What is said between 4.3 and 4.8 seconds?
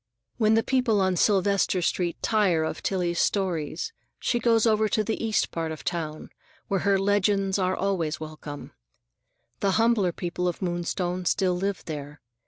goes